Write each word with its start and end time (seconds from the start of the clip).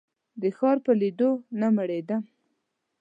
د 0.41 0.43
ښار 0.57 0.77
په 0.85 0.91
لیدو 1.01 1.29
نه 1.59 1.67
مړېدم. 1.75 2.21